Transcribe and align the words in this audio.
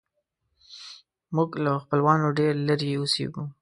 موږ 1.35 1.49
له 1.63 1.71
خپلوانو 1.83 2.27
ډېر 2.39 2.53
لیرې 2.67 2.91
اوسیږو 2.97 3.43